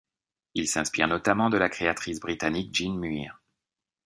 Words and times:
Il 0.55 0.67
s'inspire 0.67 1.07
notamment 1.07 1.51
de 1.51 1.57
la 1.59 1.69
créatrice 1.69 2.19
britannique 2.19 2.73
Jean 2.73 2.95
Muir. 2.95 3.39